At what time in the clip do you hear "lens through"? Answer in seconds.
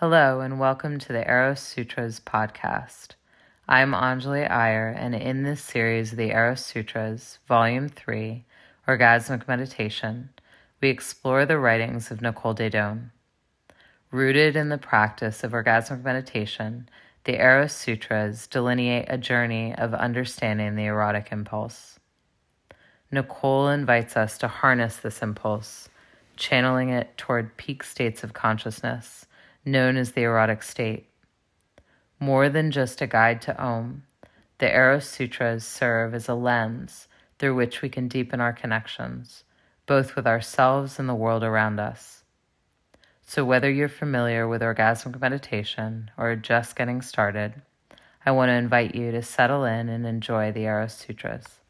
36.34-37.56